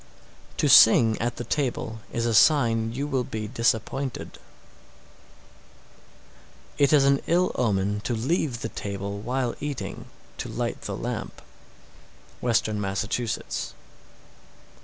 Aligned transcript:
689. 0.57 0.57
To 0.57 0.67
sing 0.67 1.21
at 1.23 1.35
the 1.35 1.43
table 1.43 1.99
is 2.11 2.25
a 2.25 2.33
sign 2.33 2.91
you 2.91 3.05
will 3.05 3.23
be 3.23 3.47
disappointed. 3.47 4.39
690. 6.79 6.83
It 6.85 6.91
is 6.91 7.03
an 7.05 7.19
ill 7.27 7.51
omen 7.53 8.01
to 8.05 8.15
leave 8.15 8.61
the 8.61 8.69
table 8.69 9.19
while 9.19 9.53
eating, 9.59 10.05
to 10.39 10.49
light 10.49 10.81
the 10.81 10.97
lamp. 10.97 11.39
_Western 12.41 12.77
Massachusetts. 12.77 13.75